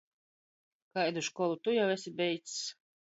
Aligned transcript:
Kaidu 0.93 1.21
školu 1.29 1.59
tu 1.63 1.75
jau 1.75 1.85
esi 1.97 2.15
beidzs? 2.23 2.57